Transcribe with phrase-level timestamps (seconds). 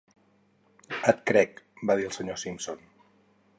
[1.11, 2.85] "Et crec", va dir el senyor Simpson.